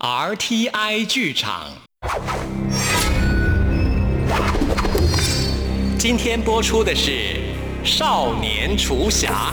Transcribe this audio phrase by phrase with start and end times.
[0.00, 1.66] RTI 剧场。
[5.98, 7.10] 今天播出的是
[7.84, 9.52] 《少年厨侠》。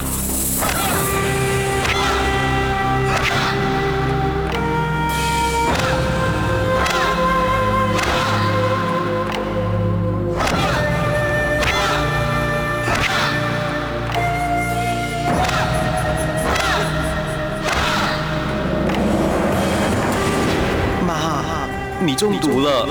[22.00, 22.88] 你中毒了。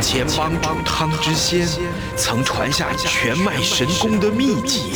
[0.00, 1.66] 前帮主汤之仙
[2.16, 4.92] 曾传下全脉神功的秘籍。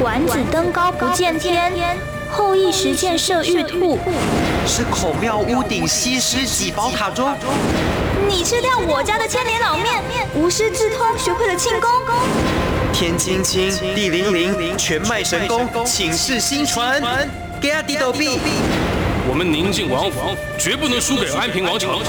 [0.00, 1.72] 管子登高不见天，
[2.30, 3.98] 后羿实箭射玉兔。
[4.66, 7.34] 是孔庙屋顶西施几宝塔中。
[8.28, 10.02] 你吃掉我家的千年老面，
[10.34, 11.90] 无师自通学会了庆功。
[12.92, 17.00] 天青青地灵灵，全脉神功，请示新传。
[17.60, 18.38] 给阿迪斗币。
[19.30, 22.00] 我们宁晋王府绝不能输给安平王朝。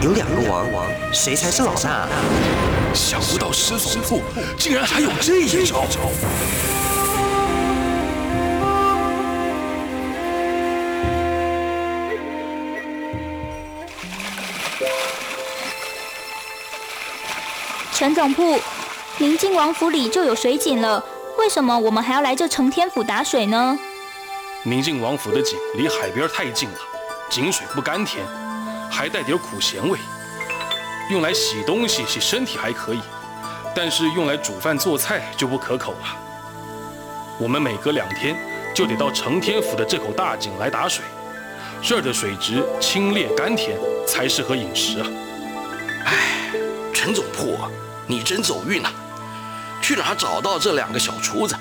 [0.00, 2.06] 有两个王王，谁才是老大？
[2.94, 4.22] 想不到师祖父
[4.56, 5.84] 竟然还有这一招。
[17.92, 18.60] 陈总铺，
[19.18, 21.04] 宁晋王府里就有水井了，
[21.36, 23.76] 为什么我们还要来这承天府打水呢？
[24.68, 26.78] 宁靖王府的井离海边太近了，
[27.30, 28.22] 井水不甘甜，
[28.90, 29.98] 还带点苦咸味。
[31.10, 33.00] 用来洗东西、洗身体还可以，
[33.74, 36.16] 但是用来煮饭做菜就不可口了。
[37.38, 38.36] 我们每隔两天
[38.74, 41.02] 就得到承天府的这口大井来打水，
[41.80, 45.06] 这儿的水质清冽甘甜，才适合饮食啊。
[46.04, 46.52] 唉，
[46.92, 47.58] 陈总铺，
[48.06, 48.92] 你真走运啊！
[49.80, 51.56] 去哪找到这两个小厨子？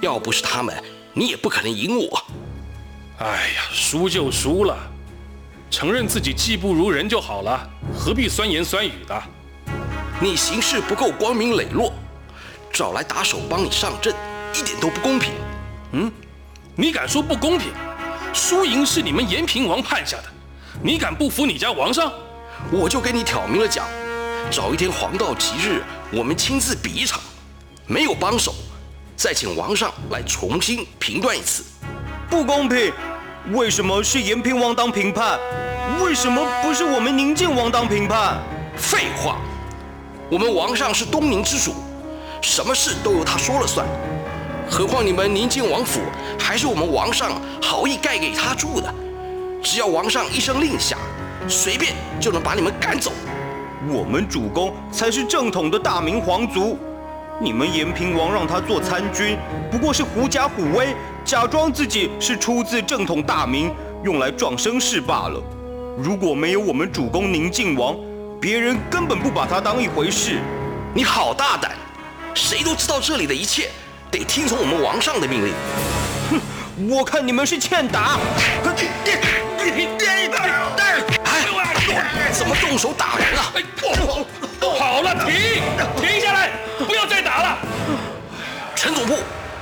[0.00, 0.76] 要不是他们，
[1.14, 2.24] 你也不可能赢我。
[3.18, 4.76] 哎呀，输就输了，
[5.70, 9.22] 承认自己技不如人就好了，何必酸言酸语的？
[10.20, 11.92] 你行事不够光明磊落，
[12.72, 14.12] 找来打手帮你上阵，
[14.52, 15.32] 一点都不公平。
[15.92, 16.10] 嗯，
[16.74, 17.72] 你敢说不公平？
[18.32, 20.24] 输赢是你们延平王判下的，
[20.82, 22.12] 你敢不服你家王上？
[22.72, 23.86] 我就跟你挑明了讲，
[24.50, 27.20] 找一天黄道吉日，我们亲自比一场，
[27.86, 28.52] 没有帮手，
[29.16, 31.64] 再请王上来重新评断一次。
[32.28, 32.92] 不公平！
[33.52, 35.38] 为什么是延平王当评判？
[36.02, 38.38] 为什么不是我们宁晋王当评判？
[38.76, 39.36] 废话，
[40.30, 41.74] 我们王上是东宁之主，
[42.40, 43.86] 什么事都由他说了算。
[44.68, 46.00] 何况你们宁晋王府
[46.38, 48.92] 还是我们王上好意盖给他住的，
[49.62, 50.96] 只要王上一声令下，
[51.46, 53.12] 随便就能把你们赶走。
[53.92, 56.78] 我们主公才是正统的大明皇族，
[57.44, 59.36] 你们延平王让他做参军，
[59.70, 60.96] 不过是狐假虎威，
[61.26, 63.70] 假装自己是出自正统大明，
[64.02, 65.42] 用来壮声势罢了。
[65.98, 67.94] 如果没有我们主公宁靖王，
[68.40, 70.38] 别人根本不把他当一回事。
[70.94, 71.72] 你好大胆！
[72.32, 73.68] 谁都知道这里的一切
[74.10, 75.52] 得听从我们王上的命令。
[76.30, 76.40] 哼，
[76.88, 78.16] 我看你们是欠打。
[81.24, 83.13] 哎，怎么动手打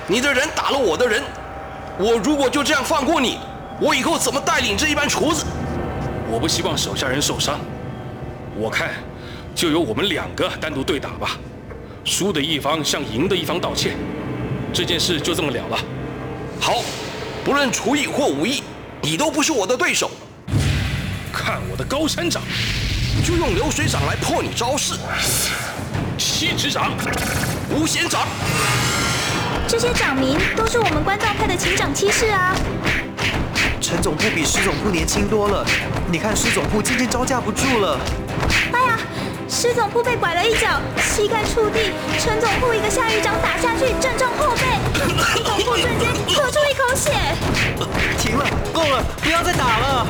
[0.09, 1.23] 你的人打了我的人，
[1.99, 3.39] 我如果就这样放过你，
[3.81, 5.45] 我以后怎么带领这一班厨子？
[6.29, 7.61] 我不希望手下人受伤，
[8.57, 8.91] 我看
[9.55, 11.39] 就由我们两个单独对打吧。
[12.05, 13.97] 输的一方向赢的一方道歉，
[14.73, 15.79] 这件事就这么了了。
[16.61, 16.83] 好，
[17.45, 18.63] 不论厨艺或武艺，
[19.03, 20.11] 你都不是我的对手。
[21.33, 22.43] 看我的高山掌，
[23.25, 24.95] 就用流水掌来破你招式。
[26.19, 26.93] 七指掌、
[27.71, 28.27] 无弦掌，
[29.73, 32.55] 这些掌名都是我们关照派的请长七式啊。
[33.81, 35.65] 陈总部比施总部年轻多了，
[36.11, 37.99] 你看施总部渐渐招架不住了。
[38.71, 38.99] 哎呀，
[39.49, 41.91] 施总部被拐了一脚，膝盖触地，
[42.21, 44.67] 陈总部一个下雨掌打下去，正中后背，
[45.33, 47.11] 施总部瞬间吐出一口血。
[48.19, 48.45] 停了，
[48.75, 50.07] 够了，不要再打了。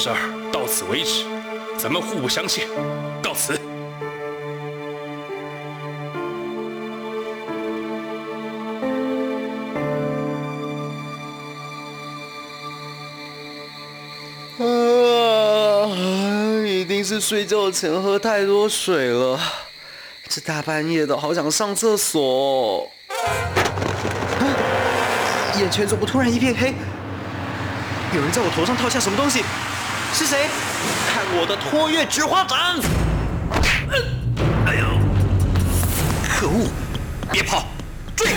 [0.00, 0.16] 事儿
[0.50, 1.26] 到此为止，
[1.76, 2.66] 咱们互不相欠，
[3.22, 3.52] 告辞。
[14.58, 15.84] 啊，
[16.66, 19.38] 一定是睡觉前喝太多水了。
[20.30, 22.88] 这大半夜的，好想上厕所哦。
[23.10, 24.48] 啊
[25.58, 26.72] 眼前怎么突然一片黑？
[28.14, 29.44] 有人在我头上套下什么东西？
[30.12, 30.48] 是谁？
[31.08, 32.58] 看我的托月菊花斩！
[34.66, 34.84] 哎呦，
[36.28, 36.68] 可恶！
[37.32, 37.64] 别跑，
[38.14, 38.32] 追！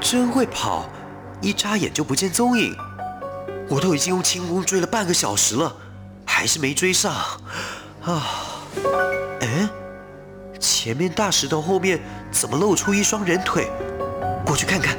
[0.00, 0.88] 真会跑，
[1.40, 2.74] 一眨眼就不见踪影。
[3.70, 5.74] 我都已经用轻功追了半个小时了，
[6.24, 7.12] 还是没追上。
[8.02, 8.22] 啊，
[9.40, 9.68] 哎，
[10.58, 12.00] 前面大石头后面
[12.30, 13.70] 怎么露出一双人腿？
[14.46, 14.96] 过去看看。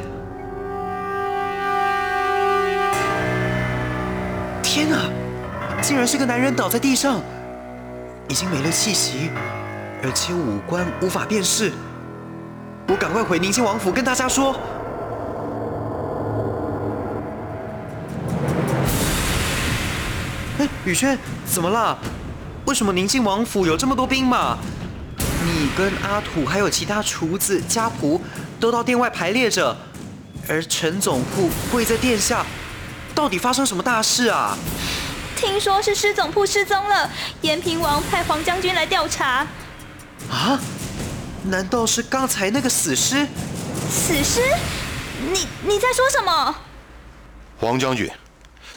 [4.61, 5.09] 天啊，
[5.81, 7.19] 竟然是个男人倒在地上，
[8.27, 9.31] 已经没了气息，
[10.03, 11.71] 而且五官无法辨识。
[12.87, 14.55] 我赶快回宁亲王府跟大家说。
[20.89, 21.15] 哎，宇轩，
[21.45, 21.95] 怎么了？
[22.65, 24.57] 为什么宁静王府有这么多兵马？
[25.45, 28.19] 你跟阿土还有其他厨子、家仆
[28.59, 29.77] 都到殿外排列着，
[30.47, 32.43] 而陈总铺跪在殿下，
[33.13, 34.57] 到底发生什么大事啊？
[35.35, 37.07] 听说是施总铺失踪了，
[37.41, 39.45] 延平王派黄将军来调查。
[40.31, 40.59] 啊？
[41.43, 43.27] 难道是刚才那个死尸？
[43.91, 44.41] 死尸？
[45.21, 46.55] 你你在说什么？
[47.59, 48.09] 黄将军，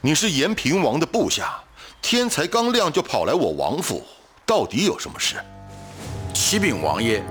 [0.03, 1.55] 你是延平王的部下。
[2.03, 4.03] 天才刚亮就跑来我王府，
[4.45, 5.37] 到底有什么事？
[6.35, 7.23] 启禀王爷，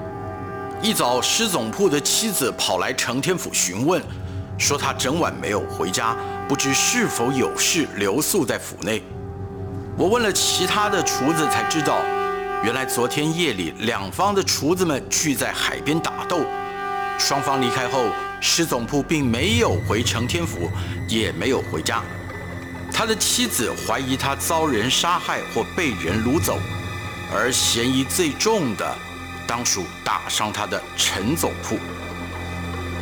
[0.81, 4.01] 一早施总铺的妻子跑来承天府询问，
[4.57, 6.15] 说他整晚没有回家，
[6.47, 9.03] 不知是否有事留宿在府内。
[9.97, 11.99] 我问了其他的厨子，才知道，
[12.63, 16.39] 原来昨天夜里两方的厨子们聚在海边打斗，
[17.19, 18.05] 双方离开后，
[18.39, 20.71] 施总铺并没有回承天府，
[21.09, 22.01] 也没有回家。
[22.93, 26.59] 他的妻子怀疑他遭人杀害或被人掳走，
[27.33, 28.95] 而嫌疑最重的，
[29.47, 31.79] 当属打伤他的陈总铺。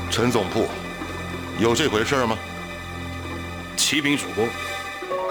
[0.10, 0.68] 陈总铺，
[1.60, 2.38] 有这回事吗？
[3.76, 4.48] 启禀主公，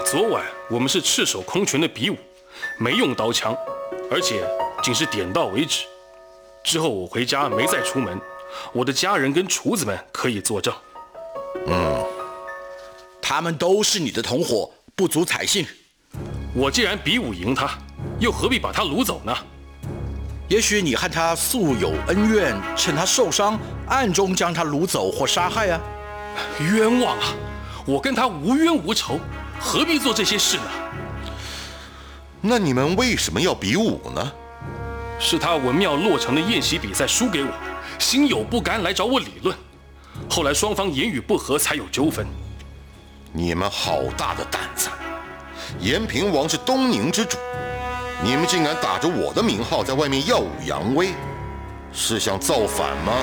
[0.05, 2.17] 昨晚我们是赤手空拳的比武，
[2.77, 3.55] 没用刀枪，
[4.11, 4.43] 而且
[4.83, 5.85] 仅是点到为止。
[6.63, 8.19] 之后我回家没再出门，
[8.73, 10.73] 我的家人跟厨子们可以作证。
[11.67, 12.18] 嗯。
[13.29, 15.63] 他们都是你的同伙，不足采信。
[16.51, 17.77] 我既然比武赢他，
[18.19, 19.31] 又何必把他掳走呢？
[20.47, 25.79] 也许你和他素有恩怨，趁他受伤，暗中将他掳走或杀害啊？
[26.59, 27.35] 冤枉啊！
[27.85, 29.19] 我跟他无冤无仇，
[29.59, 30.63] 何必做这些事呢？
[32.41, 34.31] 那你们为什么要比武呢？
[35.19, 37.51] 是他文庙落成的宴席比赛输给我，
[37.99, 39.55] 心有不甘来找我理论，
[40.27, 42.25] 后来双方言语不合，才有纠纷。
[43.31, 44.89] 你们好大的胆子！
[45.79, 47.37] 延平王是东宁之主，
[48.23, 51.13] 你们竟敢打着我的名号在外面耀武扬威，
[51.93, 53.13] 是想造反吗？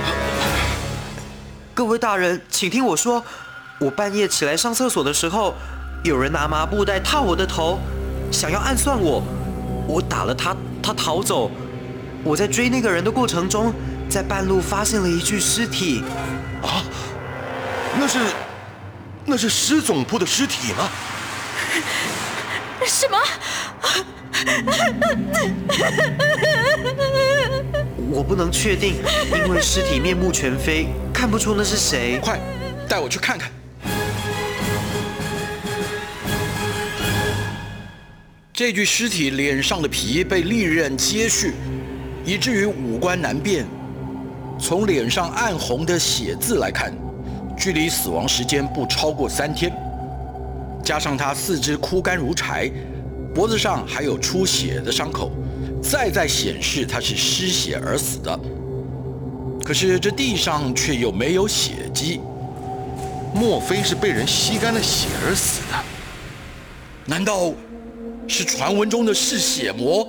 [1.74, 3.22] 各位大人，请听我说，
[3.80, 5.54] 我半夜起来上厕所的时候，
[6.04, 7.80] 有人拿麻布袋套我的头，
[8.30, 9.20] 想要暗算我，
[9.88, 11.50] 我打了他，他逃走。
[12.22, 13.74] 我在追那个人的过程中，
[14.08, 16.04] 在半路发现了一具尸体。
[16.62, 16.84] 啊，
[17.98, 18.20] 那是。
[19.28, 20.88] 那是师总部的尸体吗？
[22.86, 23.18] 什么？
[28.08, 28.94] 我不能确定，
[29.34, 32.20] 因为尸体面目全非，看不出那是谁。
[32.22, 32.38] 快，
[32.88, 33.50] 带我去看看。
[38.52, 41.52] 这具尸体脸上的皮被利刃接去，
[42.24, 43.66] 以至于五官难辨。
[44.58, 46.94] 从脸上暗红的血渍来看。
[47.56, 49.72] 距离死亡时间不超过三天，
[50.84, 52.70] 加上他四肢枯干如柴，
[53.34, 55.30] 脖子上还有出血的伤口，
[55.82, 58.38] 再再显示他是失血而死的。
[59.64, 62.20] 可是这地上却又没有血迹，
[63.34, 65.76] 莫非是被人吸干了血而死的？
[67.06, 67.52] 难道
[68.28, 70.06] 是传闻中的嗜血魔？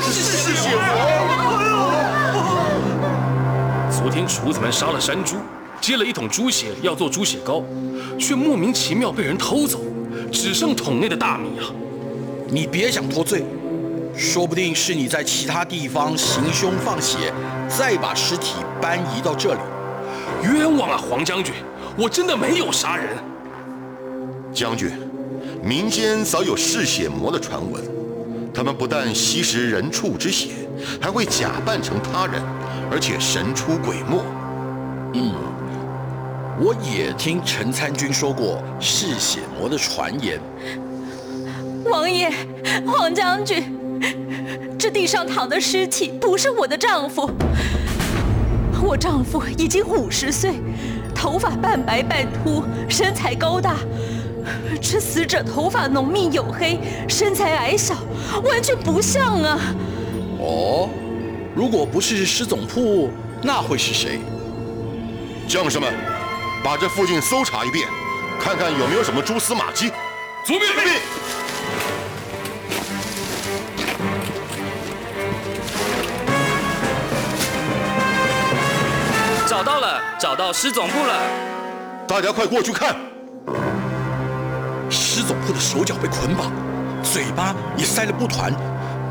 [0.00, 1.13] 是嗜血魔！
[4.04, 5.36] 昨天厨子们杀了山猪，
[5.80, 7.64] 接了一桶猪血要做猪血糕，
[8.18, 9.80] 却莫名其妙被人偷走，
[10.30, 11.72] 只剩桶内的大米啊！
[12.50, 13.46] 你别想脱罪，
[14.14, 17.32] 说不定是你在其他地方行凶放血，
[17.66, 19.60] 再把尸体搬移到这里。
[20.42, 21.54] 冤枉啊，黄将军，
[21.96, 23.16] 我真的没有杀人。
[24.52, 24.90] 将军，
[25.62, 27.82] 民间早有嗜血魔的传闻，
[28.54, 30.50] 他们不但吸食人畜之血，
[31.00, 32.40] 还会假扮成他人。
[32.90, 34.22] 而且神出鬼没，
[35.14, 35.32] 嗯，
[36.60, 40.38] 我也听陈参军说过嗜血魔的传言。
[41.90, 42.30] 王爷，
[42.86, 43.64] 黄将军，
[44.78, 47.28] 这地上躺的尸体不是我的丈夫。
[48.82, 50.52] 我丈夫已经五十岁，
[51.14, 53.76] 头发半白半秃，身材高大。
[54.80, 57.94] 这死者头发浓密黝黑，身材矮小，
[58.44, 59.58] 完全不像啊！
[60.38, 60.88] 哦，
[61.54, 63.10] 如果不是施总铺，
[63.42, 64.20] 那会是谁？
[65.48, 65.92] 将士们，
[66.62, 67.86] 把这附近搜查一遍，
[68.40, 69.90] 看看有没有什么蛛丝马迹。
[70.44, 70.68] 遵命。
[79.46, 81.14] 找到了，找到施总部了。
[82.08, 82.96] 大家快过去看。
[85.16, 86.50] 施总部的手脚被捆绑，
[87.00, 88.52] 嘴巴也塞了布团，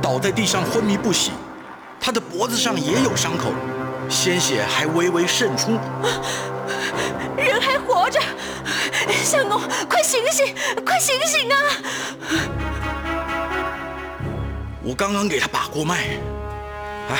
[0.02, 1.32] 倒在地上昏迷不醒。
[1.98, 3.54] 他的脖子上也有伤口，
[4.10, 5.80] 鲜血还微微渗出。
[7.38, 8.20] 人还活着，
[9.24, 10.54] 相公，快醒醒，
[10.86, 11.56] 快醒醒啊！
[14.84, 16.18] 我刚刚给他把过脉，
[17.12, 17.18] 唉，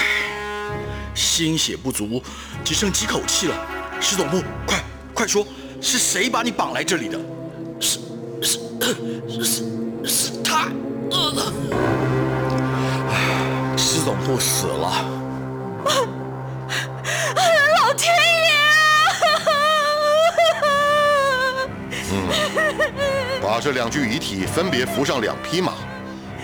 [1.16, 2.22] 心血不足，
[2.66, 3.56] 只剩几口气了。
[4.02, 5.48] 石总部，快快说，
[5.80, 7.18] 是谁把你绑来这里的？
[8.84, 8.94] 是
[9.30, 9.64] 是是
[10.06, 10.68] 是他。
[13.10, 13.14] 唉，
[13.78, 15.06] 施总部死了。
[17.78, 19.06] 老天爷啊！
[22.12, 22.14] 嗯，
[23.42, 25.74] 把这两具遗体分别扶上两匹马，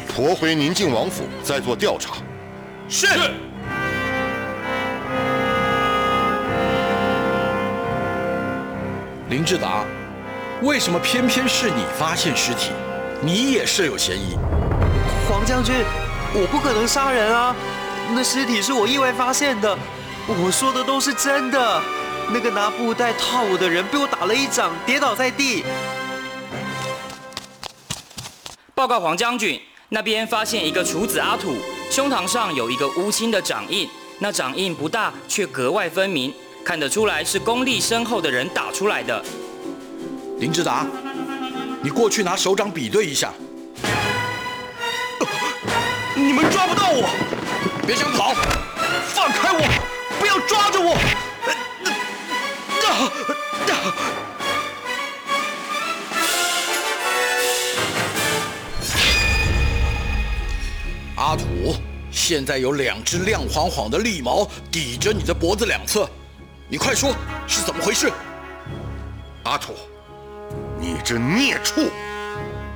[0.08, 2.16] 驮回宁靖王府，再做调查。
[2.88, 3.08] 是。
[9.30, 9.84] 林志达，
[10.62, 12.72] 为什么偏偏是你发现尸体？
[13.22, 14.38] 你也是有嫌疑。
[15.30, 15.74] 黄将军，
[16.34, 17.56] 我不可能杀人啊！
[18.14, 19.78] 那尸体是我意外发现的，
[20.28, 21.82] 我说的都是真的。
[22.32, 25.64] 那个拿布袋套我的人被我打了一掌，跌倒在地。
[28.76, 31.56] 报告黄将军，那边发现一个厨子阿土，
[31.90, 33.90] 胸膛上有一个乌青的掌印，
[34.20, 36.34] 那掌印不大，却格外分明，
[36.66, 39.24] 看得出来是功力深厚的人打出来的。
[40.40, 40.88] 林志达，
[41.82, 43.34] 你过去拿手掌比对一下。
[46.16, 47.10] 你们抓不到我，
[47.86, 48.34] 别想跑！
[49.14, 49.60] 放开我！
[50.18, 50.98] 不要抓着我！
[61.18, 61.76] 阿土，
[62.10, 66.10] 现在有两只亮晃晃的利毛抵着你的脖子两侧，
[66.70, 67.14] 你快说
[67.46, 68.10] 是怎么回事？
[69.44, 69.74] 阿土，
[70.80, 71.90] 你这孽畜，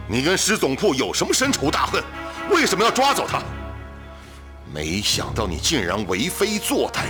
[0.07, 2.03] 你跟石总铺有什么深仇大恨？
[2.51, 3.41] 为什么要抓走他？
[4.74, 7.05] 没想到你竟然为非作歹，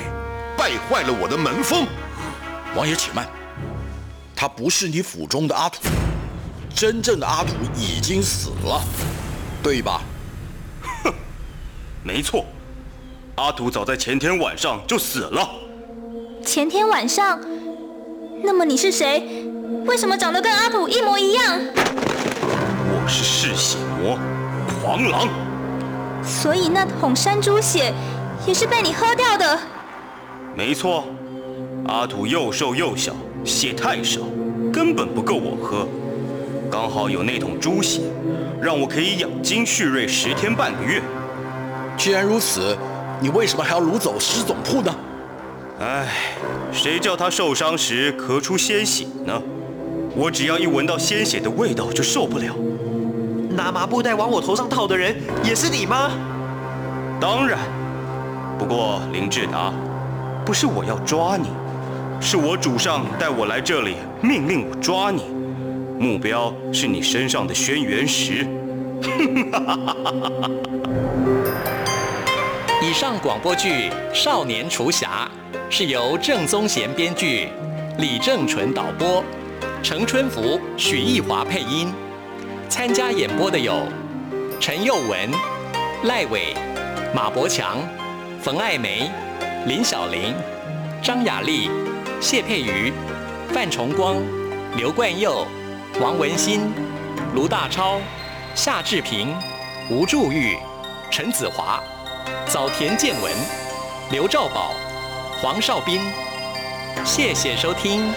[0.55, 1.87] 败坏了我的门风。
[2.75, 3.27] 王爷且慢，
[4.35, 5.79] 他不是你府中的阿土，
[6.75, 8.83] 真正的阿土已经死了，
[9.63, 10.01] 对吧？
[11.03, 11.11] 哼，
[12.03, 12.45] 没错，
[13.35, 15.49] 阿土早在前天晚上就死了。
[16.45, 17.39] 前天晚上？
[18.43, 19.32] 那么你是谁？
[19.85, 21.59] 为什么长得跟阿土一模一样？
[21.75, 24.17] 我是嗜血魔。
[24.81, 25.29] 狂狼，
[26.23, 27.93] 所以那桶山猪血
[28.45, 29.57] 也是被你喝掉的。
[30.55, 31.05] 没错，
[31.87, 33.13] 阿土又瘦又小，
[33.45, 34.19] 血太少，
[34.73, 35.87] 根本不够我喝。
[36.69, 38.01] 刚好有那桶猪血，
[38.61, 41.01] 让我可以养精蓄锐十天半个月。
[41.97, 42.77] 既然如此，
[43.21, 44.93] 你为什么还要掳走施总铺呢？
[45.79, 46.07] 唉，
[46.73, 49.41] 谁叫他受伤时咳出鲜血呢？
[50.15, 52.55] 我只要一闻到鲜血的味道就受不了。
[53.49, 56.11] 拿麻布袋往我头上套的人也是你吗？
[57.19, 57.59] 当然。
[58.57, 59.73] 不过林志达，
[60.45, 61.49] 不是我要抓你，
[62.21, 65.23] 是我主上带我来这里，命令我抓你，
[65.99, 68.47] 目标是你身上的轩辕石。
[72.81, 75.29] 以上广播剧《少年厨侠》
[75.69, 77.49] 是由郑宗贤编剧，
[77.97, 79.23] 李正淳导播，
[79.83, 81.93] 程春福、许艺华配音。
[82.69, 83.85] 参加演播的有
[84.59, 85.29] 陈佑文、
[86.05, 86.55] 赖伟、
[87.13, 87.77] 马伯强、
[88.41, 89.11] 冯爱梅、
[89.67, 90.33] 林小玲、
[91.03, 91.69] 张雅丽、
[92.21, 92.93] 谢佩瑜、
[93.49, 94.15] 范崇光、
[94.77, 95.45] 刘冠佑、
[95.99, 96.61] 王文新、
[97.35, 97.99] 卢大超、
[98.55, 99.35] 夏志平、
[99.91, 100.57] 吴祝玉、
[101.11, 101.83] 陈子华、
[102.47, 103.31] 早田健文、
[104.11, 104.73] 刘兆宝、
[105.41, 105.99] 黄少斌。
[107.03, 108.11] 谢谢收听。